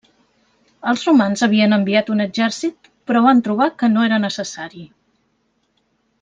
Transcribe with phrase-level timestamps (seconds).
[0.91, 4.83] Els romans havien enviat un exèrcit, però van trobar que no era necessari.